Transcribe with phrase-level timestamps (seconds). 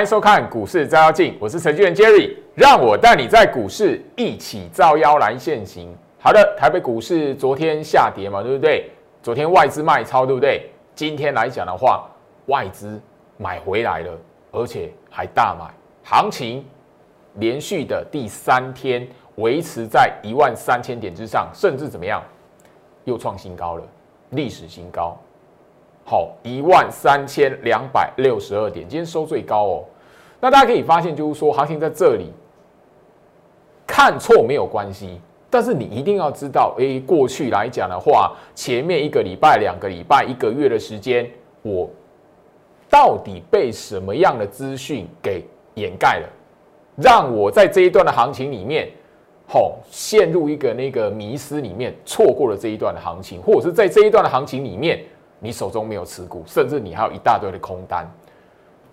[0.00, 5.94] 欢迎收看股市照妖镜，我是程序员 Jerry，让我带你在股市一起照妖来现行。
[6.18, 8.90] 好的，台北股市昨天下跌嘛，对不对？
[9.22, 10.70] 昨天外资卖超，对不对？
[10.94, 12.08] 今天来讲的话，
[12.46, 12.98] 外资
[13.36, 14.18] 买回来了，
[14.52, 15.66] 而且还大买，
[16.02, 16.64] 行情
[17.34, 22.22] 连续的第三天维持在一万三千点之上，甚至怎么样，
[23.04, 23.84] 又创新高了，
[24.30, 25.14] 历史新高。
[26.10, 29.84] 好，一万三千两百六十二点，今天收最高哦。
[30.40, 32.32] 那大家可以发现，就是说行情在这里
[33.86, 41.30] 看错没有关系，但是你一定要知道，诶，过去来讲的话，前面一个礼拜、两个礼拜、一个月的时间，
[41.62, 41.88] 我
[42.90, 46.28] 到底被什么样的资讯给掩盖了，
[46.96, 48.90] 让我在这一段的行情里面，
[49.46, 55.00] 好陷入一个那个迷失里面，错过了这一段的行情，或者是在这一段的行情里面。
[55.40, 58.08] 你手中没有持股，甚至你还有一大堆的空单，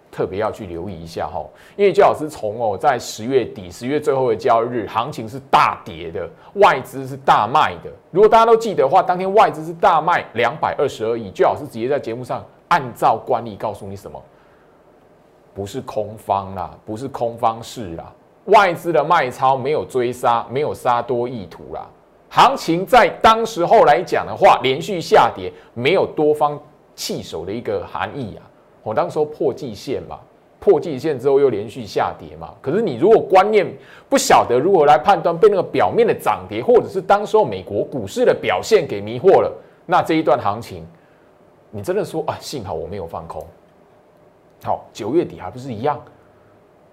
[0.10, 1.46] 特别要去留意一下哈。
[1.76, 7.92] 因为焦老师从哦，在十月底、十月最后的交易日，行情是大跌的，外资是大卖的。
[8.10, 11.30] 如果大家都记得的话，当天外资是大卖两百二十二亿。
[11.32, 14.20] 焦老师直接在节目上按照惯例告诉你什么？
[15.54, 18.14] 不是空方啦，不是空方式啦，
[18.46, 21.86] 外资的卖超没有追杀，没有杀多意图啦。
[22.30, 26.60] 行情在当时候来讲的话，连续下跌，没有多方
[26.96, 28.44] 弃守的一个含义啊。
[28.84, 30.20] 我当时候破季线嘛，
[30.60, 32.54] 破季线之后又连续下跌嘛。
[32.62, 33.66] 可是你如果观念
[34.10, 39.52] 不晓得如何来判断，被那个表面的涨跌，或者是当时候美国股市的表现给迷惑了，
[39.86, 40.86] 那这一段行情，
[41.72, 43.46] 你真的说啊，幸好我没有放空。
[44.64, 46.00] 好，九月底还不是一样？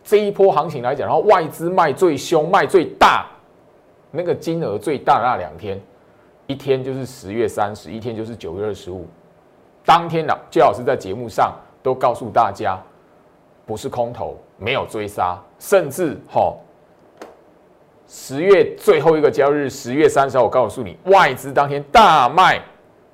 [0.04, 3.26] 这一波行情来讲，然后外资卖最凶，卖最大。
[4.16, 5.80] 那个金额最大那两天，
[6.46, 9.04] 一天就是十月三十，一天就是九月二十五。
[9.84, 11.52] 当天呢，季老师在节目上
[11.82, 12.80] 都告诉大家，
[13.66, 16.54] 不是空头，没有追杀，甚至哈，
[18.06, 22.62] 十月最后一个交易日，十月三十号，我告诉你，外资当天大卖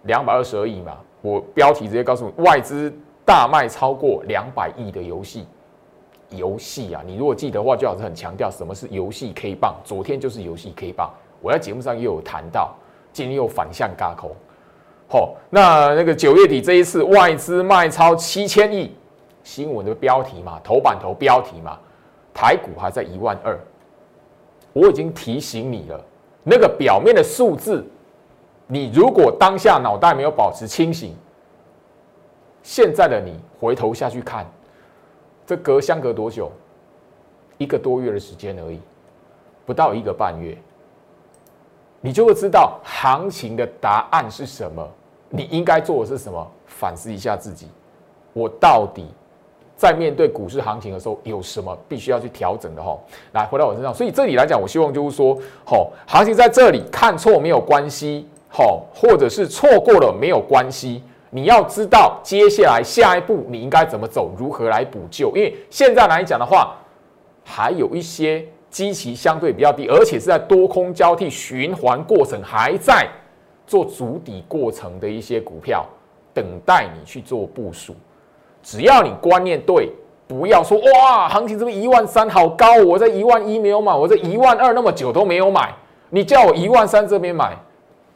[0.02, 0.98] 两百二十二亿嘛。
[1.22, 2.92] 我标题直接告诉你，外资
[3.24, 5.46] 大卖超过两百亿的游戏。
[6.30, 9.74] 游戏啊，你如果记得的话，就老师很强调什么是游戏 K 棒。
[9.84, 11.10] 昨天就是游戏 K 棒，
[11.40, 12.74] 我在节目上也有谈到，
[13.12, 14.30] 今天又反向嘎空。
[15.08, 18.94] 好，那那个九月底这一次外资卖超七千亿，
[19.42, 21.76] 新闻的标题嘛，头版头标题嘛，
[22.32, 23.58] 台股还在一万二。
[24.72, 26.00] 我已经提醒你了，
[26.44, 27.84] 那个表面的数字，
[28.68, 31.12] 你如果当下脑袋没有保持清醒，
[32.62, 34.46] 现在的你回头下去看。
[35.50, 36.48] 这隔相隔多久？
[37.58, 38.78] 一个多月的时间而已，
[39.66, 40.56] 不到一个半月，
[42.00, 44.88] 你就会知道行情的答案是什么。
[45.28, 46.48] 你应该做的是什么？
[46.66, 47.66] 反思一下自己，
[48.32, 49.06] 我到底
[49.76, 52.80] 在面对股市行情的时候有什么必须要去调整的？
[52.80, 52.96] 哈，
[53.32, 53.92] 来回到我身上。
[53.92, 61.02] 所以这里来讲，我希望就是说，好，行情在这里看错没有关系，好，或者是错过了没有关系。
[61.30, 65.28] 你要知道接下来下一步你应该怎么走，如何来补救？
[65.36, 66.76] 因为现在来讲的话，
[67.44, 73.08] 还有一些基期相对比较低，而且是在多空交替循环过程还在
[73.64, 75.86] 做足底过程的一些股票，
[76.34, 77.94] 等待你去做部署。
[78.62, 79.88] 只要你观念对，
[80.26, 85.72] 不要说哇，行情这边一万三好高，我在一万一没有买，我在一万二那么久都没有买，
[86.08, 87.56] 你叫我一万三这边买，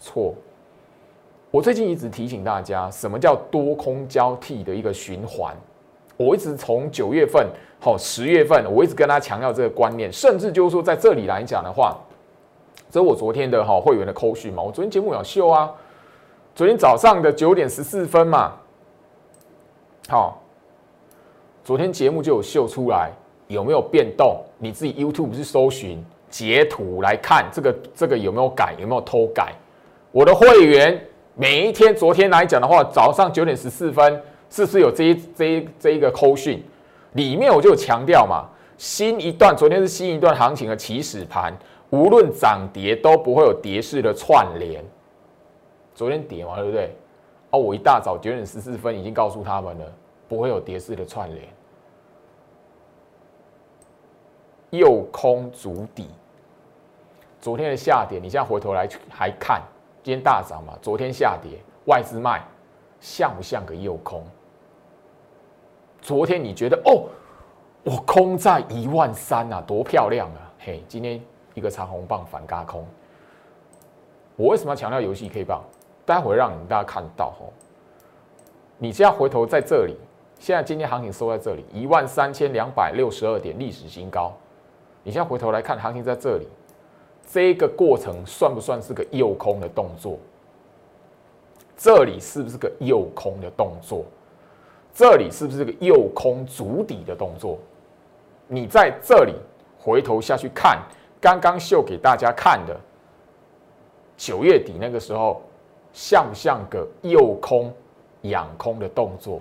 [0.01, 0.35] 错。
[1.55, 5.55] 我最近一直提醒大家，什么叫多空交替的一个循环？
[6.17, 7.47] 我一直从九月份、
[7.79, 11.97] 好十月份，我一直跟大家强调这个观念，甚至就是说，在这里来讲的话，
[12.91, 14.65] 这是我昨天的哈会员的扣讯嘛。
[14.65, 15.73] 我昨天节目有秀啊，
[16.57, 18.55] 昨天早上的九点十四分嘛，
[20.09, 20.43] 好，
[21.63, 23.13] 昨天节目就有秀出来
[23.47, 24.43] 有没有变动？
[24.59, 29.53] 你自己 YouTube 是搜寻截图来看这个这个有没有改，有没有偷改？
[30.11, 31.01] 我的会员。
[31.37, 36.63] 每一天，昨天来讲的话，早上九点十四分，是不是有这一这一这一个扣讯？
[37.15, 38.49] 里面我就强调嘛，
[38.79, 41.53] 新一段，昨天是新一段行情的起始盘，
[41.91, 44.85] 无论涨跌都不会有跌势的串联。
[45.93, 46.95] 昨天跌嘛，对不对？
[47.51, 49.93] 哦，我一大早九点十四分已经告诉他们了，
[50.29, 51.49] 不会有跌势的串联。
[54.71, 56.09] 右空足底，
[57.41, 59.61] 昨天的下跌，你现在回头来还看。
[60.05, 62.45] 今天大涨嘛，昨天下跌，外资卖，
[63.01, 64.23] 像不像个诱空？
[66.03, 67.09] 昨天你觉得哦，
[67.83, 70.53] 我空在一万三啊，多漂亮啊！
[70.59, 71.19] 嘿，今天
[71.55, 72.87] 一个长红棒反嘎空。
[74.37, 75.65] 我为什么要强调游戏 K 棒？
[76.05, 77.49] 待会让你们大家看到哦。
[78.77, 79.97] 你这样回头在这里
[80.39, 84.35] 现在今天行情收在这里一万三千两百六十二点，历史新高。
[85.03, 86.47] 你现在回头来看，行情在这里，
[87.27, 90.19] 这个过程算不算是个诱空的动作？
[91.77, 94.05] 这里是不是个诱空的动作？
[94.95, 97.59] 这里是不是个诱空足底的动作？
[98.47, 99.35] 你在这里
[99.77, 100.81] 回头下去看，
[101.21, 102.79] 刚刚秀给大家看的
[104.17, 105.43] 九月底那个时候，
[105.93, 107.73] 像不像个诱空
[108.23, 109.41] 养空的动作？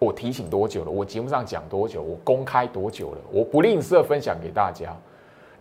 [0.00, 0.90] 我提醒多久了？
[0.90, 2.02] 我节目上讲多久？
[2.02, 3.18] 我公开多久了？
[3.30, 4.96] 我不吝啬分享给大家。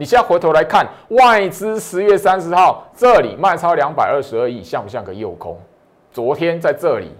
[0.02, 5.56] 你现在回头来看，外资十月三十号这里卖超两百二十二亿，像不像个诱空？
[6.12, 7.12] 昨天在这里，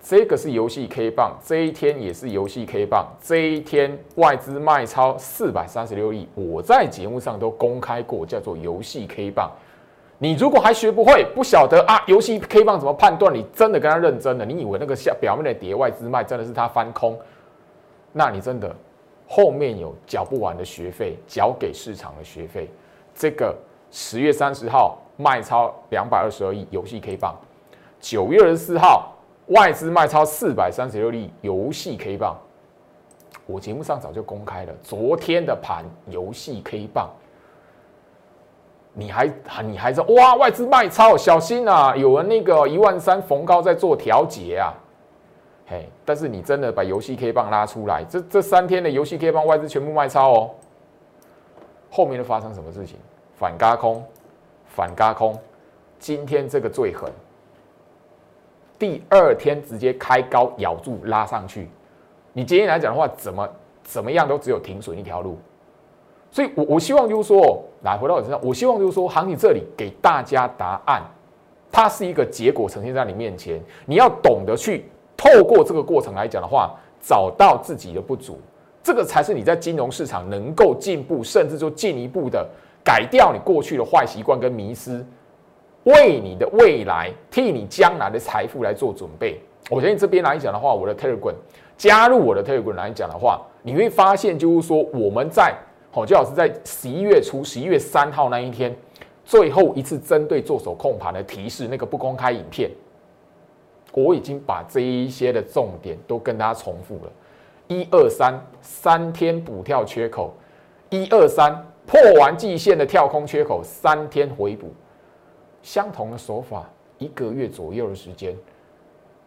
[0.00, 3.06] 这个是游戏 K 棒，这一天也是游戏 K 棒。
[3.22, 9.48] 这一天外资卖超四百三十六亿，我在节目上都公开过，叫做游戏 K 棒。
[10.18, 13.32] 你如果还学不会，不晓得啊，游戏 K 棒怎么判断？
[13.32, 17.16] 你真的跟他认真的，你以为那个下表面的叠外资卖真的是他翻空？
[18.12, 18.74] 那你真的
[19.26, 22.68] 后面有缴不完的学费，缴给市场的学费。
[23.14, 23.54] 这个
[23.90, 27.34] 十月三十号卖超两百二十二亿游戏 K 棒，
[28.00, 29.12] 九月二十四号
[29.46, 32.36] 外资卖超四百三十六亿游戏 K 棒，
[33.46, 37.10] 我节目上早就公开了，昨天的盘游戏 K 棒。
[38.98, 39.30] 你还
[39.62, 40.36] 你还在哇？
[40.36, 41.94] 外资卖超，小心啊！
[41.94, 44.72] 有人那个一万三逢高在做调节啊，
[45.68, 45.88] 嘿！
[46.04, 50.50] 但是你真的把游戏 K 棒拉出来，这这三天的游戏 K 棒外资全部卖超哦。
[51.90, 52.96] 后面都发生什么事情？
[53.36, 54.04] 反嘎空，
[54.66, 55.38] 反嘎空，
[55.98, 57.10] 今天这个最狠，
[58.78, 61.68] 第二天直接开高咬住拉上去。
[62.32, 63.48] 你今天来讲的话，怎么
[63.82, 65.36] 怎么样都只有停损一条路。
[66.30, 71.02] 所以，我我希望就是说，来回到我身上，我希望就是说，行情这里给大家答案，
[71.72, 74.84] 它是一个结果呈现在你面前，你要懂得去
[75.16, 78.38] 透过这个过程来讲的话，找到自己的不足，
[78.82, 82.46] 这个才是你在金融市场能够进步，甚至就进一步的
[82.84, 85.04] 改掉你过去的坏习惯跟迷失，
[85.84, 89.40] 为你的未来，替你将来的财富来做准备。
[89.70, 91.34] 我相信这边来讲的话，我的 Telegram
[91.76, 95.54] 加入我的 Telegram 来讲的话，你会发现就是说我们在。
[95.92, 98.76] 好，就好是在十一月初，十一月三号那一天，
[99.24, 102.70] 最后一次针对做手控盘的提示，那个不公开影片，
[103.92, 107.12] 我已经把这一些的重点都跟大家重复了。
[107.68, 110.30] 一二三，三天补跳缺口；
[110.90, 114.72] 一二三，破完季线的跳空缺口，三天回补。
[115.62, 116.68] 相同的手法，
[116.98, 118.36] 一个月左右的时间，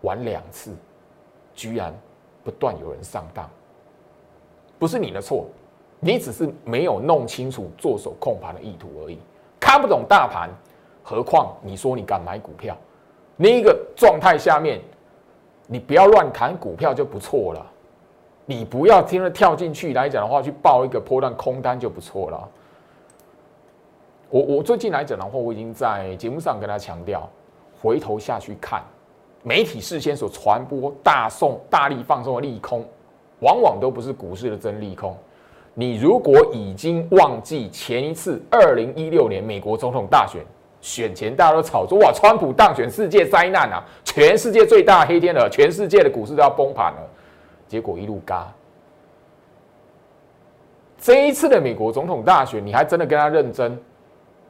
[0.02, 0.72] 玩两次，
[1.54, 1.94] 居然
[2.44, 3.50] 不断有人上当，
[4.78, 5.46] 不是你的错。
[6.00, 9.20] 你只是没有弄清楚做手控盘的意图而已，
[9.60, 10.50] 看不懂大盘，
[11.04, 12.78] 何况你说你敢买股票，
[13.42, 14.82] 那一个状态下面，
[15.66, 17.66] 你不要乱谈股票就不错了，
[18.46, 22.50] 你不要听了跳进去来讲的话，去报一个波段空单就不错了。
[24.30, 27.30] 我我最近来讲的话，我已经在节目上跟他强调，
[27.82, 28.84] 回头下去看，
[29.42, 32.84] 媒体事先所传播大送大力放松的利空，
[33.40, 35.16] 往往都不是股市的真利空。
[35.74, 40.44] 你如果已经忘记前一次二零一六年美国总统大选
[40.82, 47.10] 选前，大家都炒作哇，川普当选世界灾难啊，全世界最大黑天鹅，全世界的股市都要崩盘了，
[47.68, 48.48] 结果一路嘎。
[50.98, 53.78] 这一次的美国总统大选，你还真的跟他认真？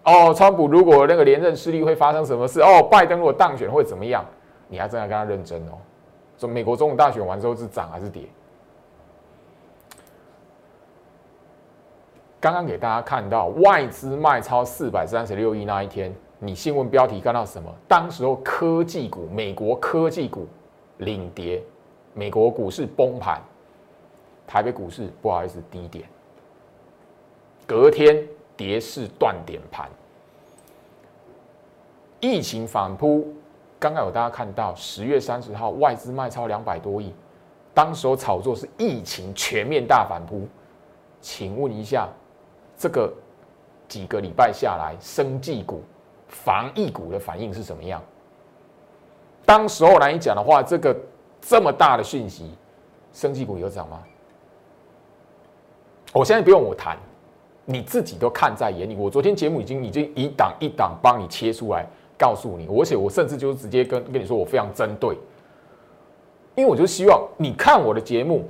[0.04, 2.62] 哦，川普如果那个连任失利会发生什么事？
[2.62, 4.26] 哦，拜登如果当选会怎么样？
[4.68, 5.78] 你还真的跟他认真哦？
[6.38, 8.24] 说美国总统大选完之后是涨还是跌？
[12.42, 17.70] 刚刚给大家看到外资卖超四百三十六亿那一天，你新闻标题看到什么？
[17.86, 20.48] 当时候科技股，美国科技股
[21.00, 21.62] 领跌，
[22.14, 23.42] 美国股市崩盘，
[24.48, 26.08] 台北股市不好意思低点，
[27.68, 29.90] 隔天跌势断点盘，
[32.22, 33.28] 疫情反扑。
[33.78, 37.14] 刚刚有大家看到十月三十号外资卖超两百多亿，
[37.74, 40.48] 当时候炒作是疫情全面大反扑，
[41.20, 42.08] 请问一下。
[42.80, 43.14] 这个
[43.90, 45.84] 几个礼拜下来，生技股、
[46.30, 48.02] 防疫股的反应是什么样？
[49.46, 50.96] 当时候来讲的话，这个
[51.42, 52.50] 这么大的讯息，
[53.12, 54.02] 生技股有涨吗？
[56.14, 56.98] 我现在不用我谈，
[57.66, 58.96] 你自己都看在眼里。
[58.96, 61.86] 我昨天节目已经已经一档一档帮你切出来，
[62.18, 62.66] 告诉你。
[62.68, 65.18] 而且我甚至就直接跟跟你说，我非常针对，
[66.56, 68.48] 因为我就希望你看我的节目。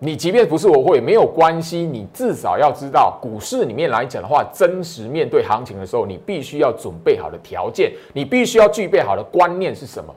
[0.00, 10.14] 你即便不是我会没有关系，你至少要知道股市里面来讲的话，真实面对行情的时候，你必须要准备好的条件，你必须要具备好的观念是什么？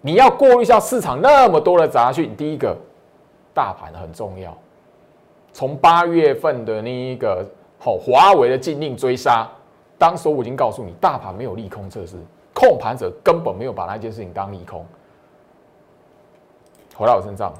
[0.00, 2.34] 你要过滤一下市场那么多的杂讯。
[2.36, 2.74] 第一个，
[3.52, 4.56] 大盘很重要。
[5.52, 7.44] 从八月份的那一个
[7.78, 9.46] 好华为的禁令追杀，
[9.98, 12.16] 当时我已经告诉你，大盘没有利空测试，
[12.54, 14.86] 控盘者根本没有把那件事情当利空。
[16.96, 17.52] 回到我身上，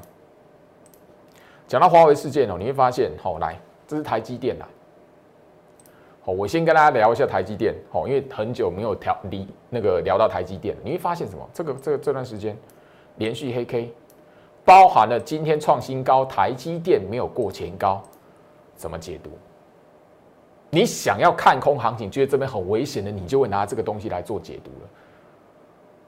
[1.69, 3.55] 讲到华为事件哦，你会发现，好来，
[3.87, 4.65] 这是台积电呐。
[6.19, 11.47] 好，我先跟大家聊一下台积电，好，因为很久没有调离那个聊到台积电，你会发现什么？
[11.53, 12.57] 这个这个这段时间
[13.17, 13.93] 连续黑 K。
[14.65, 18.01] 包含了今天创新高，台积电没有过前高，
[18.75, 19.29] 怎么解读？
[20.71, 24.88] 你想要看空行情，觉得这边很危险的，你就会拿这个东西来做解读了。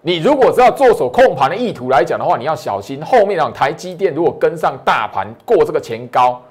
[0.04, 6.42] 你如果知道做手控盘的意图来讲的话，你要小心后面让台积电如果跟上大盘过这个前高，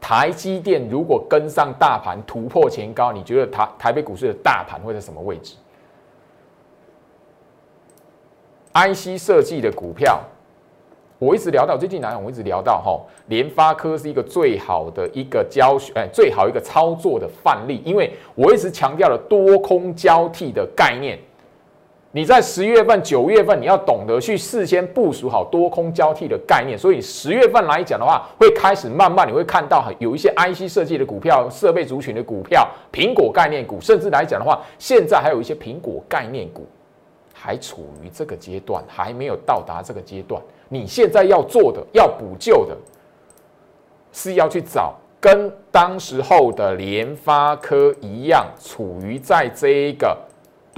[0.00, 5.56] 台积电如果跟上大盘突破前高，你觉得台台北股市的大盘会在什么位置
[8.74, 10.20] ？IC 设计的股票。
[11.18, 17.82] 我一直聊到最近来讲，我一直聊到哈，联发科是一个最好的一个教学，哎，最好一个操作的范例。
[17.84, 21.18] 因为我一直强调了多空交替的概念。
[22.12, 26.76] 你在十月份、九月份，你要懂得去事先部署好多空交替的概念。
[26.76, 36.66] 所以十月份来讲的话，会开始慢慢你会看到有一些 IC 设计的股票、设备族群的股票、苹果概念股，甚至来讲的话，现在还有一些苹果概念股
[37.32, 40.42] 还处于这个阶段，还没有到达这个阶段。
[40.68, 42.76] 你现在要做的、要补救的，
[44.12, 50.16] 是要去找跟当时候的联发科一样，处于在这一个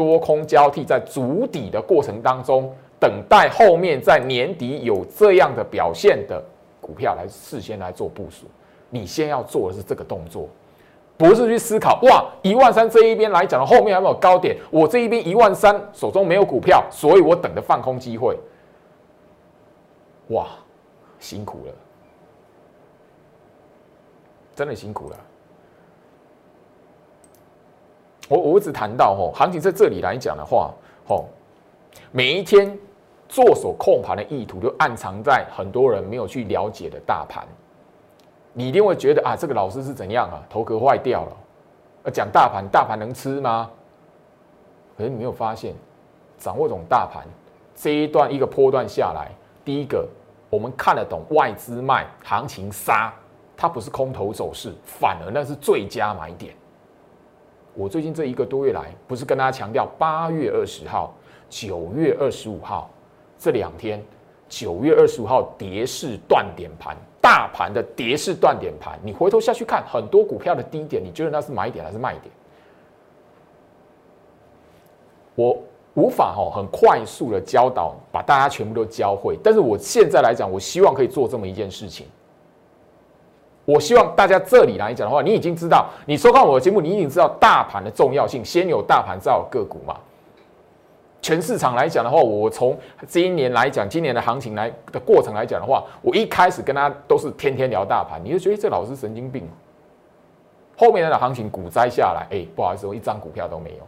[0.03, 6.43] 多空交替、在筑底的过程当中，等待后面在年底有这样的表现的
[6.81, 8.47] 股票来事先来做部署。
[8.91, 10.49] 你先要做的是这个动作，
[11.17, 14.57] 不是去思考哇，一万三这一边来讲后面有没有高点？
[14.71, 18.37] 我这一边一万三手中没有股票，所以我等着放空机会。
[20.29, 20.49] 哇，
[21.19, 21.73] 辛苦了，
[24.55, 25.17] 真的辛苦了。
[28.33, 30.73] 我我一直谈到吼，行情在这里来讲的话，
[31.07, 31.27] 吼，
[32.11, 32.79] 每一天
[33.29, 37.47] 做手控盘的意图就暗藏在很多人没有去了解的大盘。
[38.55, 42.11] 你一定会觉得啊，这个老师是怎样啊，头壳坏掉了。
[42.11, 43.71] 讲大盘，大盘能吃吗？
[44.97, 45.75] 可是你没有发现，
[46.39, 47.27] 掌握这种大盘
[47.75, 49.31] 这一段一个波段下来。
[49.63, 50.09] 第一个，
[50.49, 53.13] 我们看得懂外资卖行情杀，
[53.55, 56.55] 它不是空头走势，反而那是最佳买点。
[57.75, 61.15] 我最近这一个多月来，不是跟大家强调八月二十号、
[61.49, 62.91] 九月二十五号
[63.39, 64.03] 这两天，
[64.49, 72.25] 九月二十五号跌势断点盘，大盘的跌势断点盘，你回头下去看很多股票的低点，你觉得那是买点还是卖点？
[75.35, 75.59] 我。
[75.95, 79.39] 无法哈很快速的教导，把大家全部都教会。
[79.45, 82.07] 但是我现在来讲，我希望可以做这么一件事情。
[83.65, 88.45] 我希望大家这里来讲的话，你已经知道，你收看我的节目，你已经知道大盘的重要性。
[88.45, 89.97] 先有大盘，再有个股嘛。
[91.21, 92.77] 全市场来讲的话，我从
[93.07, 99.49] 这一年来讲，今年的行情来的过程来讲的话，我一开始跟他都是天天聊大盘，你就觉得这老师神经病。
[100.77, 103.87] 后面的行情股灾下来，哎，不好意思，我一张股票都没有。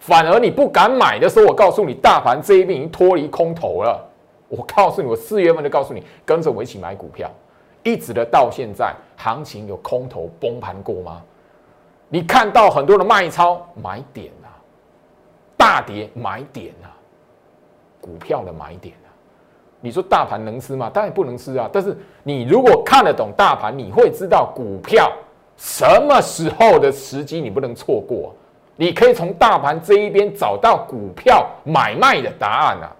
[0.00, 4.04] 反而你不敢买的时候，我告诉你，大盘这一边已经脱离空头了。
[4.48, 7.30] 我告诉你，我四月份就告诉你，跟着我一起买股票，
[7.88, 11.22] 一直的到现在，行情有空头崩盘过吗？
[12.08, 14.48] 你看到很多的卖超买点啊，
[15.56, 16.92] 大跌买点啊，
[18.00, 19.08] 股票的买点啊。
[19.80, 20.90] 你说大盘能吃吗？
[20.92, 21.68] 当然不能吃啊。
[21.72, 25.10] 但是你如果看得懂大盘，你会知道股票
[25.56, 28.34] 什么时候的时机你不能错过。
[28.76, 32.96] 你可以从大盘这一边找到股票买卖的答案啊！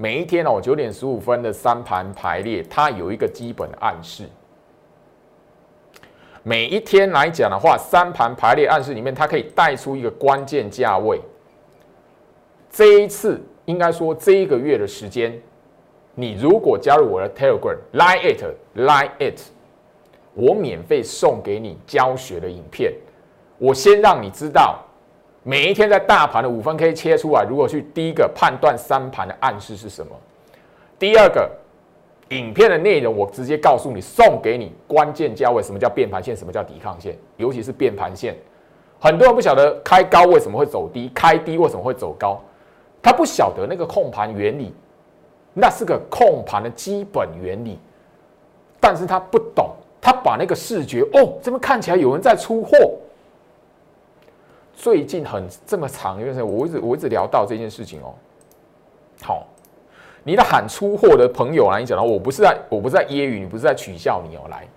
[0.00, 4.28] 每一天哦，九点十五分的三盘排列，它有一个基本暗示。
[6.44, 11.20] 每一天来讲的话，三盘排列暗示里面，它可以带出一个关键价位。
[12.70, 15.36] 这一次应该说这一个月的时间，
[16.14, 19.40] 你如果加入我的 Telegram，Line it，Line it，
[20.32, 22.94] 我免费送给你教学的影片。
[23.58, 24.78] 我先让你知道，
[25.44, 30.12] 每一天在大盘的五分 K 切出来，如果去第一个判断三盘的暗示是什么，
[30.98, 31.50] 第二个
[32.30, 38.36] 影片的内容我直接告诉你，送给你关键价位，什么叫变盘线，什么叫抵抗线，尤其是变盘线，
[38.98, 42.38] 很多人不晓得开高为什么会走低，开低为什么会走高，
[43.00, 44.74] 他不晓得那个控盘原理，
[45.54, 47.78] 那是个控盘的基本原理，
[48.78, 52.76] 但是他不懂，他把那个视觉哦，这边看起来有人在出货。
[54.78, 58.14] 最近很这么长一段时间，我一直我一直聊到这件事情哦。
[59.20, 59.44] 好，
[60.22, 64.42] 你的喊出货的朋友来讲呢，我不是在，我不是在揶揄你，不是在取笑你哦。
[64.48, 64.68] 来，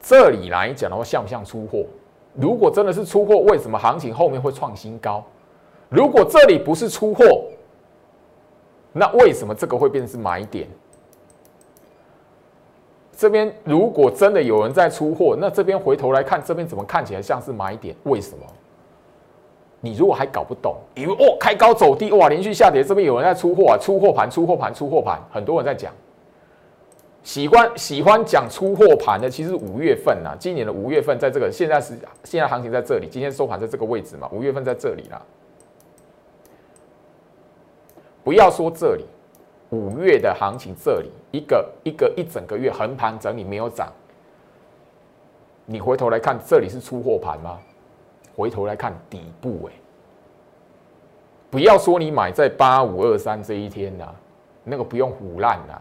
[0.00, 1.84] 这里来讲的话，像不像出货？
[2.32, 5.22] 如果真的是出货，为什么行情后面会创新高？
[5.90, 7.44] 如果这里不是出货，
[8.94, 10.66] 那为什么这个会变成是买点？
[13.16, 17.96] 这边如果真的有人在出货，那这边回头来看，这边怎么看起来像是买点？
[18.02, 18.44] 为什么？
[19.80, 25.90] 你如果还搞不懂，以为哦开高走低，哇连续下跌，这边有人在出货啊，出货盘，出货盘，出货盘，很多人在讲，
[27.22, 31.94] 喜欢喜欢讲出货盘的，其实五月份呐，今年的五月份在这个现在是
[32.24, 35.22] 现在行情在这里，今天收盘在这个位置嘛，五月份在这里啦，
[38.22, 39.04] 不要说这里。
[39.70, 43.92] 五月的行情，这里一个一个一整个月横盘整理没有涨，
[45.64, 47.58] 你回头来看，这里是出货盘吗？
[48.36, 49.72] 回头来看底部，哎，
[51.50, 54.04] 不要说你买在八五二三这一天呐，
[54.62, 55.80] 那个不用胡烂呐。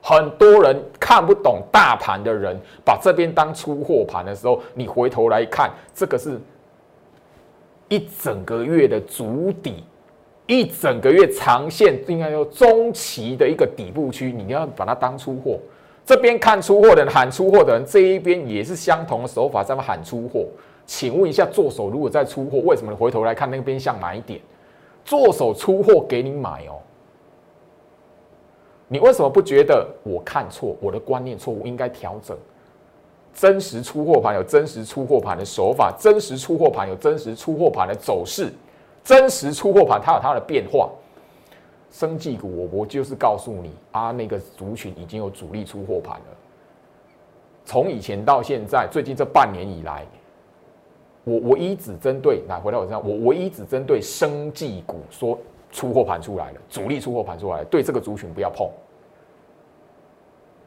[0.00, 6.38] 很多人看不懂大盘的人，把这边当出货盘的时候，你回头来看，这个是
[7.88, 9.82] 一整个月的足底。
[10.48, 15.58] 一整个月长线应该有中期的一个底部区，你要把它当出货。
[16.06, 20.46] 这边看出货的人喊出货的人，这一边也是相同的手法在喊出货。
[20.86, 24.40] 请问一下，做手如果在出货，为什么你回头来看那边像买点？
[25.04, 26.80] 做手出货给你买哦，
[28.88, 30.74] 你为什么不觉得我看错？
[30.80, 32.34] 我的观念错误，应该调整。
[33.34, 38.50] 真实出货盘有真实出货盘的手法，真实出货盘有真实出货盘的走势。
[39.08, 40.90] 真实出货盘，它有它的变化。
[41.90, 46.26] 生技股，我我就是告诉你啊，那个族群已经有主力出货盘了。
[47.64, 50.04] 从以前到现在，最近这半年以来，
[51.24, 55.38] 我我一只针对，来回到我身上，我我一只针对生技股说
[55.72, 58.68] 出货盘出来了，主力出货盘出来了，对这个族群不要碰。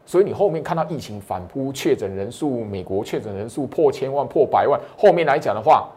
[0.04, 5.88] 所以你后面看到疫情反扑，确诊人数，美国确诊人数破千万、破百万，后面来讲的话。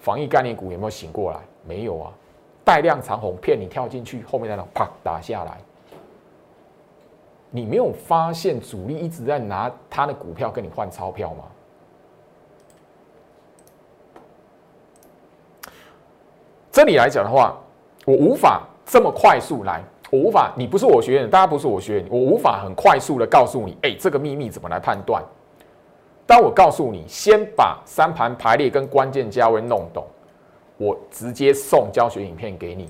[0.00, 1.38] 防疫概念股有没有醒过来？
[1.64, 2.12] 没有啊，
[2.64, 5.58] 带量长虹骗你跳进去，后面那种啪打下来。
[7.50, 11.44] 你没有发现主力一直在拿他的股票跟你换钞票吗？
[16.72, 17.58] 这里来讲的话，
[18.06, 25.22] 我无法这么快速来，我无法，你不是我学员，大家不是我学员，我无法很快速的告诉你，哎，这个秘密怎么来判断？
[26.30, 30.06] 当我告诉你，先把三盘排列跟关键价位弄懂，
[30.76, 32.88] 我直接送教学影片给你。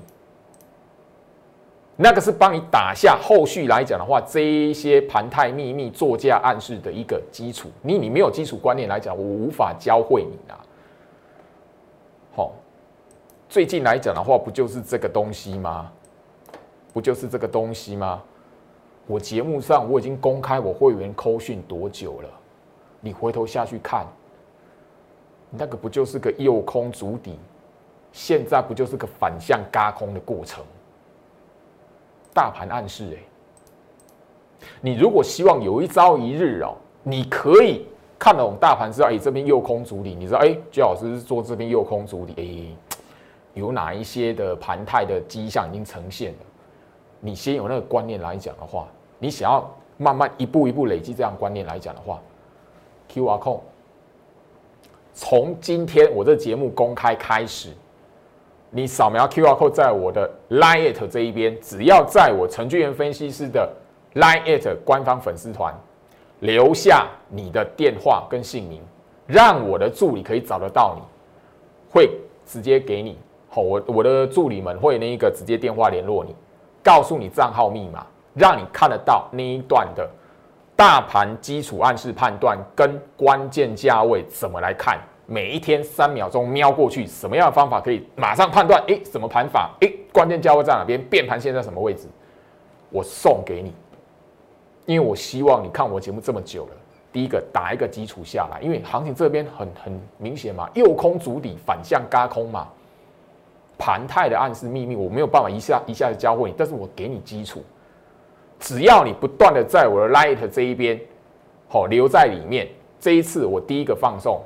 [1.95, 7.67] 那个是帮你打下后续来讲的话，这一些盘态秘密、作价暗示的一个基础。
[7.81, 10.61] 你你没有基础观念来讲，我无法教会你啊。
[12.35, 12.51] 好，
[13.49, 15.91] 最近来讲的话，不就是这个东西吗？
[16.93, 18.21] 不就是这个东西吗？
[19.07, 22.29] 我节目上我已经公开我会员扣讯多久了？
[23.01, 24.05] 你回头下去看，
[25.49, 27.37] 那个不就是个右空足底？
[28.13, 30.63] 现在不就是个反向嘎空的过程？
[32.33, 37.85] 大盘暗示哎，你如果希望有一朝一日哦，你可以
[38.19, 42.97] 看懂大盘知道哎这边右空足底，你知道哎，居老师是做这边右空足底哎，
[43.53, 46.39] 有哪一些的盘态的迹象已经呈现了？
[47.19, 48.87] 你先有那个观念来讲的话，
[49.19, 52.21] 你想要慢慢一步一步累积这样观念来讲的话。
[53.13, 53.59] Q R code，
[55.13, 57.69] 从今天我这节目公开开始，
[58.69, 63.69] 你扫描 Q R code 在我的 Line it 这一边，只要在我程序员分析师的
[64.13, 65.77] Line it 官方粉丝团
[66.39, 68.81] 留下你的电话跟姓名，
[69.27, 71.01] 让我的助理可以找得到你，
[71.91, 73.17] 会直接给你，
[73.49, 76.33] 好，我我的助理们会那一个直接电话联络你，
[76.81, 80.09] 告诉你账号密码，让你看得到那一段的。
[80.81, 84.99] 大盘基础暗示判断跟关键价位怎么来看？
[85.27, 88.83] 每一天三秒钟瞄过去，什么样的方法可以马上判断？
[88.87, 89.69] 诶，什么盘法？
[89.81, 90.99] 诶，关键价位在哪边？
[91.07, 92.07] 变盘现在什么位置？
[92.89, 93.71] 我送给你，
[94.87, 96.71] 因为我希望你看我节目这么久了，
[97.13, 102.67] 第一个打一个基础下来，因为行情这边很很明显嘛，右空足底反向嘎空嘛，
[103.77, 107.63] 盘态的暗示秘密我没有办法一下一下子教会你，但是我给你基础。
[108.61, 110.97] 只要你不断的在我的 Light 这一边，
[111.67, 112.69] 好留在里面。
[112.99, 114.39] 这一次我第一个放送，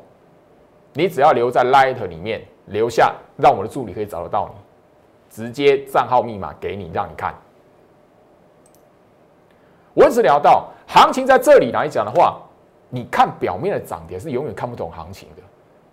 [0.93, 4.55] 你只要留在 Light 里面留下，让我的助理可以找得到你，
[5.29, 7.35] 直接账号密码给你，让你看。
[9.93, 12.41] 我一直聊到行情在这里来讲的话，
[12.89, 15.43] 你看表面的涨跌是永远看不懂行情的。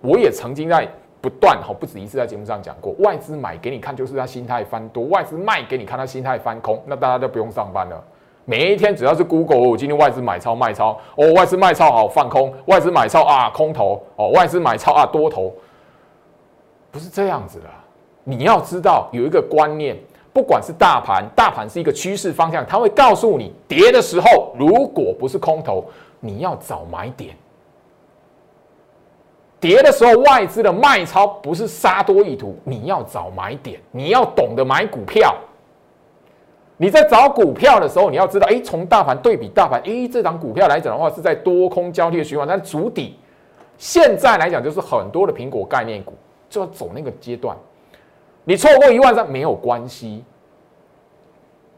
[0.00, 0.88] 我也曾经在
[1.20, 8.04] 不断哈，不止一次在节目上讲过，外资买给你看就是他心态翻多，外资卖给你看他心态翻空，那大家都不用上班了。
[8.44, 15.52] 每一天只要是 Google，我今天外资买超卖超哦，外资卖超好放空，外资买超啊空头哦，外资买超啊多头，
[16.90, 17.66] 不是这样子的。
[18.24, 19.96] 你要知道有一个观念，
[20.32, 25.84] 不管是大盘，大盘是一个趋势方向，它会告诉你跌的时候，如果不是空头，
[26.18, 27.36] 你要找买点。
[29.60, 35.32] 跌的时候，外资的卖超不是杀多意图，你要找买点，你要懂得买股票。
[36.82, 43.16] 你在找股票的时候，你要知道，哎，从大盘对比大盘，哎，这张股票来讲的话，是在多空交替的循环，但是主底。
[43.78, 46.14] 现在来讲，就是很多的苹果概念股
[46.50, 47.56] 就要走那个阶段。
[48.42, 50.24] 你错过一万三没有关系，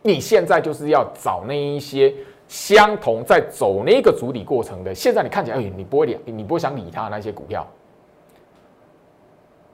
[0.00, 2.10] 你现在就是要找那一些
[2.48, 4.94] 相同在走那个主底过程的。
[4.94, 7.66] 现在你看起来，哎，你不会理，你不会想理他那些股票。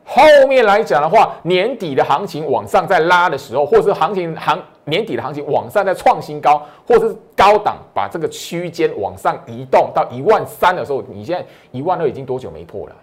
[0.04, 4.60] 后面来讲的话，年底的行情往上再拉的时候，或者是行情行
[4.90, 12.96] 年底的行情往上再创新高，或者是高档把这个区间往上移动到一万三的时候，你现在一万二已经多久没破了？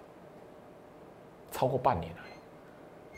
[1.50, 2.18] 超过半年了。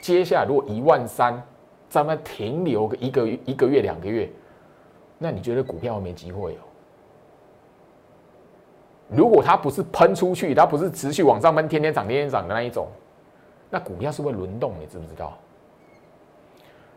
[0.00, 1.42] 接下来如果一万三，
[1.88, 4.30] 咱们停留个一个一个月两个月，
[5.18, 6.62] 那你觉得股票没机会哦？
[9.08, 12.86] 如果它不是喷出去，它不是持续往上喷，天天涨天天涨的那一种。
[13.68, 15.36] 那股票是会轮动，你知不知道？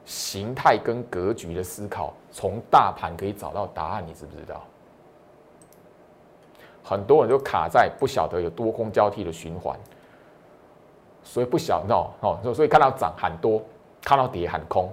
[0.06, 4.62] 形态跟格局的思考，从大盘可以找到答案，你知不知道？
[6.84, 9.80] 很多人就卡在不晓得有多空交替的循环，
[11.24, 13.64] 所以不晓得哦，所以看到涨喊多，
[14.02, 14.90] 看到跌喊空。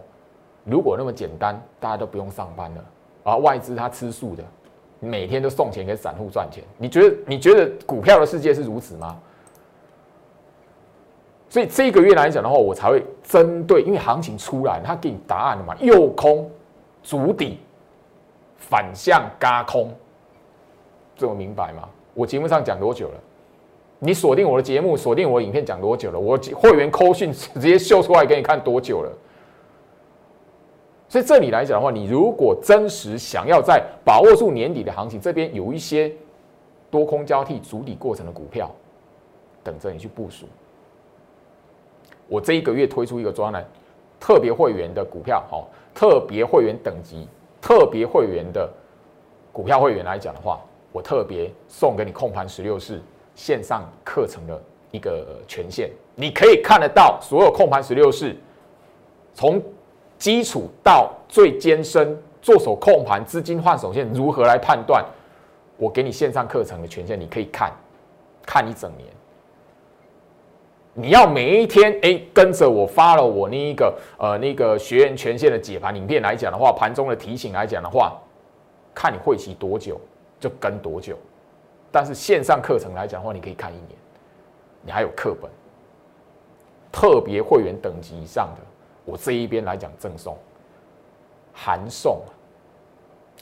[0.64, 2.84] 如果那么简单，大家都不用上班了，
[3.24, 4.44] 而外资它吃素的，
[5.00, 6.62] 每天都送钱给散户赚钱。
[6.78, 9.18] 你觉得你觉得股票的世界是如此吗？
[11.50, 16.48] 所以这个月来讲的话，我才会针对，因为行情出来，他给你答案了嘛，右空，
[17.02, 17.58] 足底，
[18.56, 19.92] 反向嘎空，
[21.16, 21.88] 这么明白吗？
[22.14, 23.14] 我节目上讲多久了？
[23.98, 26.18] 你锁定我的节目，锁定我的影片讲多久了？
[26.20, 29.12] 我会员扣讯直接秀出来给你看多久了？
[31.08, 36.12] 所以这里来讲的话，你如果真实想要在把握住年底的行情，这边有一些
[36.92, 38.70] 多空交替、主底过程的股票，
[39.64, 40.46] 等着你去部署。
[42.30, 43.66] 我这一个月推出一个专栏，
[44.20, 47.26] 特别会员的股票，好，特别会员等级，
[47.60, 48.72] 特别会员的
[49.52, 50.60] 股票会员来讲的话，
[50.92, 53.02] 我特别送给你控盘十六式
[53.34, 54.62] 线上课程的
[54.92, 58.36] 一个权限，你可以看得到所有控盘十六式，
[59.34, 59.60] 从
[60.16, 65.04] 基础到最艰深，做手控盘资金换手线如何来判断，
[65.76, 67.72] 我给你线上课程的权限，你可以看，
[68.46, 69.08] 看一整年。
[70.94, 78.20] 你要每一天哎跟着我发了我那一个呃那个学员权限的解盘影片来讲的话，盘中的提醒来讲的话，
[78.94, 80.00] 看你会期多久
[80.38, 81.16] 就跟多久。
[81.92, 83.90] 但是线上课程来讲的话，你可以看一年，
[84.82, 85.50] 你还有课本，
[86.92, 88.66] 特别会员等级以上的，
[89.04, 90.36] 我这一边来讲赠送，
[91.52, 92.20] 函送。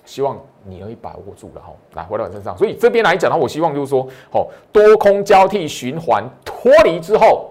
[0.09, 2.57] 希望你可以把握住了哈，来回到我身上。
[2.57, 7.51] 所以这边来讲呢，我希望就是说，哦，多空交替循环脱离之后，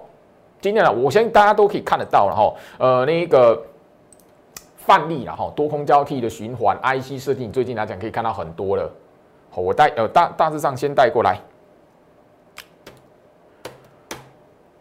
[0.60, 2.52] 今天呢，我相信大家都可以看得到了哈。
[2.80, 3.64] 呃，那个
[4.76, 8.92] 范例了哈，多空交替的循环 IC 设定，最近来讲可以看到很多了。
[9.52, 11.40] 好，我带呃大大致上先带过来。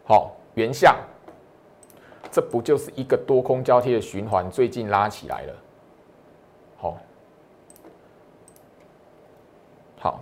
[0.03, 0.95] 好，原相，
[2.31, 5.53] 这不就是一个多空交替的循环，最近拉起来了。
[6.77, 6.97] 好。
[9.99, 10.19] 好，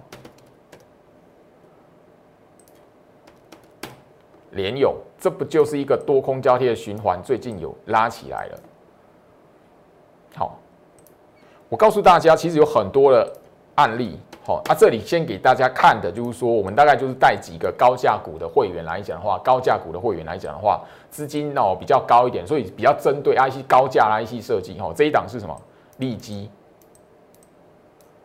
[4.52, 7.22] 联友，这不就是一个多空交替的循环？
[7.22, 8.60] 最近有拉起来了。
[10.36, 10.58] 好，
[11.68, 13.34] 我告诉大家，其实有很多的
[13.76, 14.18] 案例。
[14.46, 24.80] 好，那这里先给大家看的，就是说，我们大概就是带几个高价股的会员来讲的话，高价股的会员来讲的话，资金哦比较高一点，所以比较针对 IC 高价 IC 设计。
[24.80, 25.62] 哈，这一档是什么？
[25.98, 26.50] 利基。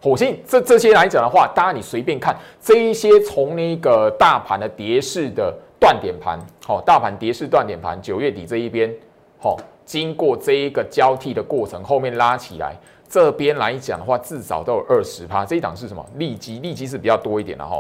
[0.03, 8.91] 火星这这些来讲的话，当然你随便看这一些从那个大盘的跌势的断点盘，好，大盘跌势断点盘，九月底这一边，
[9.39, 12.75] 好，经过这一个交替的过程，后面拉起来，
[13.07, 15.45] 这边来讲的话，至少都有二十趴。
[15.45, 16.03] 这一档是什么？
[16.15, 17.79] 利基，利基是比较多一点的哈。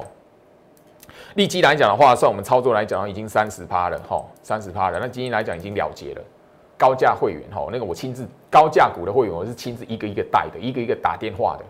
[1.36, 4.98] 利基来讲的话，算我们操作来讲，已经三十趴了哈，三十趴了。
[5.00, 6.20] 那今天来讲已经了结了，
[6.76, 11.64] 高价会员哈，那个我亲自高价股的会员，我是亲自一个一个带的，一个一个打电话的。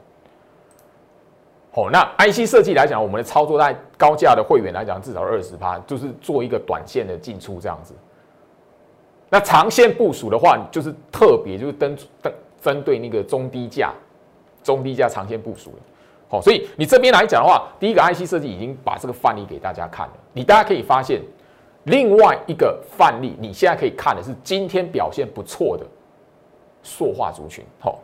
[1.73, 7.95] 好，那 IC 设计来讲，我们的操作在高价的会员来讲，至少二十趴，就是做一个短线的进出这样子。
[9.29, 13.93] 那长线部署的话，就是特别就是针针针对那个中低价、
[14.65, 15.77] 中低价长线部署的。
[16.29, 20.13] 好，所以你这边来讲的话，第一个 IC 设计已经把这个范例给大家看了。
[20.33, 21.23] 你大家可以发现，
[21.85, 25.87] 另外一个范例，你现在可以看的是今天表现不错的
[26.83, 27.65] 塑化族群。
[27.79, 28.01] 好，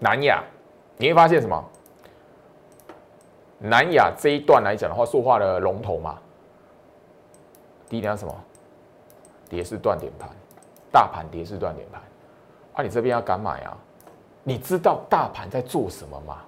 [0.00, 0.42] 南亚，
[0.96, 1.64] 你会发现什么？
[3.58, 6.18] 南亚这一段来讲的话，塑化的龙头嘛，
[7.88, 8.34] 第一点什么？
[9.48, 10.28] 跌势断点盘，
[10.90, 12.00] 大盘跌势断点盘，
[12.74, 13.76] 啊，你这边要敢买啊？
[14.42, 16.38] 你知道大盘在做什么吗？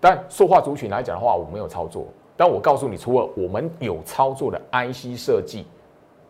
[0.00, 2.06] 但塑化族群来讲的话，我没有操作。
[2.36, 5.66] 但我告诉你，除了我们有操作的 IC 设计、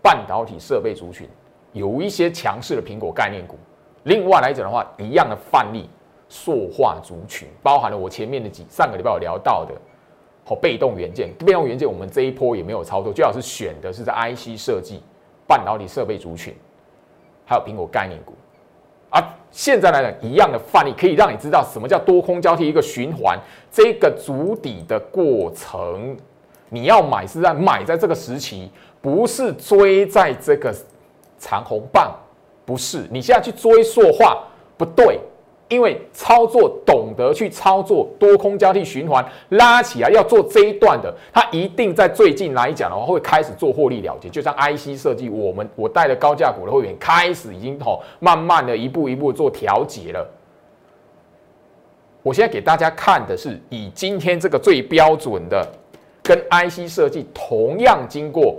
[0.02, 1.28] 半导体设备族群，
[1.72, 3.56] 有一些强势的苹果概念股。
[4.02, 5.88] 另外来讲的话，一样的范例。
[6.28, 9.74] 塑化族群包含了我前面的几上个礼拜有聊到的，
[10.44, 15.00] 好被动元件，被动元件我们这一波也没有操作，最好是选的是在 IC 设计、
[15.46, 16.54] 半导体设备族群，
[17.46, 18.34] 还有苹果概念股。
[19.10, 23.38] 而现在来讲，一样的范例可以让你知道什么叫多空交替一个循环，
[23.70, 26.16] 这个足底的过程，
[26.68, 30.74] 你要买是在买在这个时期，不是追在这个
[31.38, 32.12] 长红棒，
[32.64, 34.42] 不是你现在去追塑化
[34.76, 35.20] 不对。
[35.74, 44.28] 因为操作懂得去操作多空交替循环拉起来要做这一段的，他一定在最近来讲的话会开始做获利了结。
[44.28, 50.24] 就像 IC 设计，我们我带的高价股的会员开始已经吼慢慢的一步一步做调节了。
[52.22, 55.68] 我现在给大家看的是以今天这个最标准的，
[56.22, 58.56] 跟 IC 设计同样经过。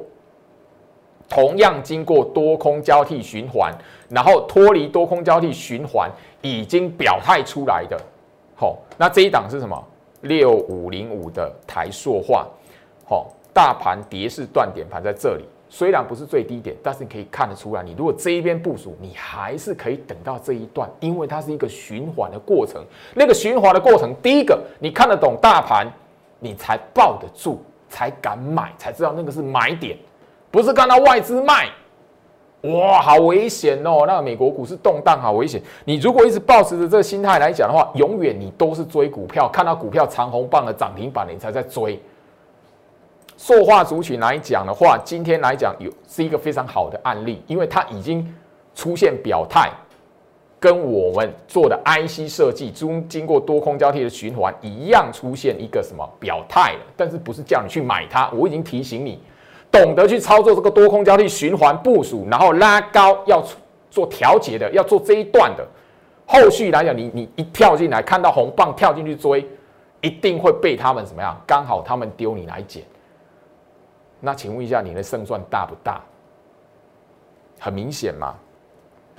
[1.28, 3.74] 同样经过多空交替循环，
[4.10, 6.10] 然后脱离多空交替循环，
[6.42, 8.00] 已经表态出来的，
[8.56, 9.84] 好，那这一档是什么？
[10.22, 12.48] 六五零五的台塑化，
[13.08, 22.84] 好，大盘跌势断点盘在这里，虽然不是最低点，但是你可以看得出来，你如果这一边部署，你还是可以等到这一段，因为它是一个循环的过程。
[23.14, 25.86] 那个循环的过程，第一个你看得懂大盘，
[26.40, 29.98] 你才抱得住，才敢买，才知道那个是买点。
[30.56, 31.68] 不是看到外资卖，
[32.62, 34.06] 哇，好危险哦！
[34.08, 35.62] 那个美国股市动荡，好危险。
[35.84, 42.02] 你如果一直保持着这个心态来讲的话，永远你都是追股票，看到股票长红棒的涨停板，你才在追。
[43.36, 48.26] 塑化族群来讲的话，今天来讲有是一个非常好的案例，因为它已经
[48.74, 49.70] 出现表态，
[50.58, 56.80] 跟我们做的 IC 设计中经过多空交替的循环一样，出现一个什么表态了？
[56.96, 58.30] 但是不是叫你去买它？
[58.30, 59.20] 我已经提醒你。
[59.72, 63.44] 懂得去操作这个多空交替循环部署，然后拉高要
[63.90, 65.68] 做调节的，要做这一段的。
[66.26, 69.48] 后续来讲，你你一跳进来看到红棒跳进去追，
[70.02, 71.40] 一定会被他们怎么样？
[71.46, 72.84] 刚好他们丢你来捡。
[74.20, 76.02] 那请问一下，你的胜算大不大？
[77.60, 78.34] 很明显嘛。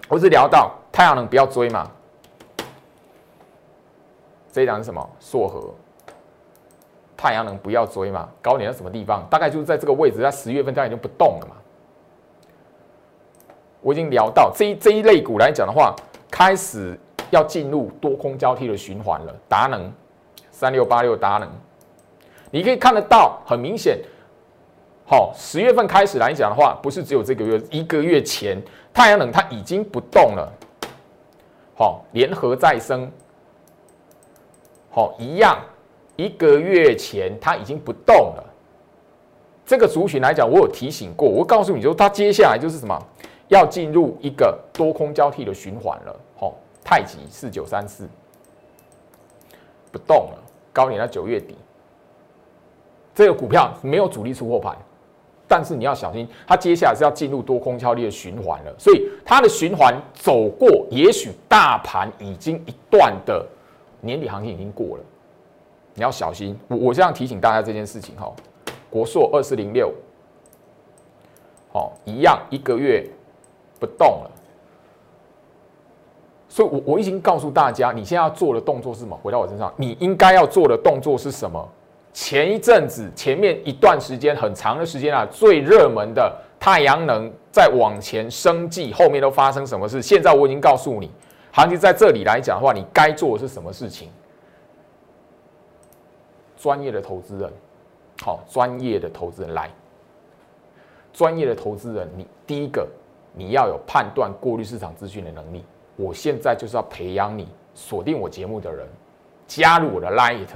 [0.09, 1.91] 我是聊到太阳能不要追嘛。
[4.51, 5.09] 这一档是什么？
[5.21, 5.73] 硕和。
[7.17, 8.29] 太阳能不要追嘛？
[8.43, 9.27] 高点在什么地方？
[9.31, 11.57] 大概就是在这个位置，在十月份它已经不动了嘛。
[13.81, 15.95] 我已经聊到这一这一类股来讲的话，
[16.31, 16.99] 开始
[17.31, 19.35] 要进入多空交替的循环了。
[19.49, 19.93] 达能
[20.51, 21.49] 三六八六达能，
[22.51, 23.99] 你可以看得到，很明显，
[25.07, 28.61] 好，十月份开始来讲的话，不是只有这个月，一个月前
[28.93, 30.53] 太阳能它已经不动了。
[31.77, 33.11] 好，联合再生，
[34.91, 35.59] 好一样。
[36.17, 38.45] 一个月前，它已经不动了。
[39.65, 42.97] 这个族群来讲，我有提醒过，我告诉你，就它接下来就是什么，
[43.49, 46.21] 要进入一个多空交替的循环了。
[46.37, 48.09] 好，太极四九三四
[49.91, 50.39] 不动了，
[50.73, 51.57] 高点在九月底。
[53.15, 54.77] 这个股票没有主力出货盘，
[55.49, 58.75] 但是你要小心，它接下来是要进入多空交替的循环了。
[58.79, 63.45] 所以它的循环走过，也许大盘已经一段的
[64.01, 65.05] 年底行情已经过了。
[65.97, 68.31] 你要小心，我我这样提醒大家这件事情哈。
[68.91, 69.93] 国硕二四零六，
[71.73, 73.05] 好，一样一个月
[73.81, 74.31] 不动了，
[76.49, 79.19] 所以我我已经告诉大家，你现在要做的动作是什么？
[79.23, 81.67] 回到我身上，你应该要做的动作是什么？
[82.13, 90.01] 前一阵子前面一段时间很长的时间啊，最热门的太阳能在往前升绩，后面都发生什么事？
[90.01, 91.11] 现在我已经告诉你，
[91.53, 94.11] 行情在这里来讲的话，你该做的是什么事情？
[96.57, 97.53] 专业的投资人，
[98.23, 99.71] 好，专业的投资人来。
[101.13, 102.89] 专业的投资人，你第一个
[103.33, 105.65] 你要有判断、过滤市场资讯的能力。
[105.97, 108.87] 我现在就是要培养你，锁定我节目的人，
[109.47, 110.47] 加入我的 Light，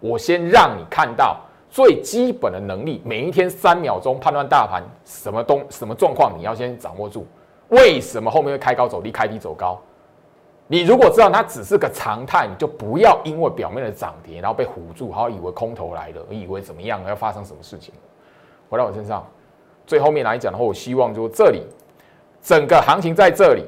[0.00, 7.26] 我先让你看到最基本的能力，每一天三秒钟判断大盘什么东什么状况，你要先掌握住。
[7.68, 9.78] 为什么后面会开高走低，开低走高？
[10.68, 17.94] 你如果知道它只是个常态，你就不要因为表面的涨跌，然后被唬住，好以为空头来了，以为怎么样，要发生什么事情。
[18.68, 19.24] 回到我身上，
[19.86, 21.62] 最后面来讲的话，我希望就这里
[22.42, 23.64] 整个行情在这里，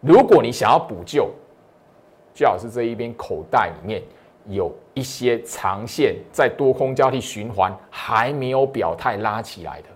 [0.00, 1.30] 如果你想要补救，
[2.32, 4.02] 最好是这一边口袋里面
[4.46, 9.88] 有一些长线在多空交替循环还没有表态拉起来的，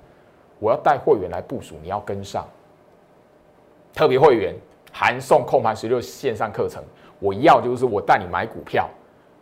[0.58, 2.46] 我要带会员来部署，你要跟上。
[3.94, 4.54] 特别会员
[4.96, 6.80] 含送控盘十六线上课程，
[7.18, 8.88] 我要就是我带你买股票，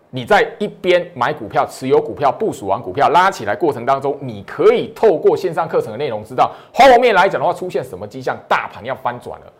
[0.08, 9.52] 你在一边买股票、持有股票、部署完股票拉起来过程当中，你可以透过线上课程的内容知道后面来讲的话出现什么迹象，大盘要翻转了。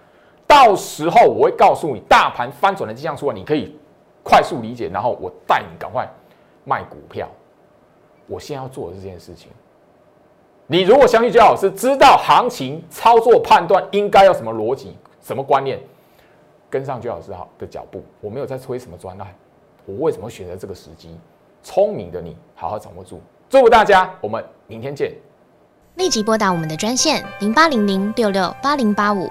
[0.46, 3.78] 到时候我会告诉你，大盘翻转的迹象出来，你可以
[4.22, 6.08] 快速理解，然后我带你赶快
[6.64, 7.28] 卖股票。
[8.26, 9.50] 我现在要做的这件事情，
[10.66, 15.80] 你如果相信焦老师，知道行情操作判断应该要什么逻辑、什么观念，
[16.68, 18.02] 跟上居老师好的脚步。
[18.20, 19.34] 我没有在催什么专案，
[19.86, 21.16] 我为什么选择这个时机？
[21.62, 23.20] 聪明的你，好好掌握住。
[23.48, 25.14] 祝福大家，我们明天见。
[25.94, 29.30] 立即拨打我们的专线零八零零六六八零八五。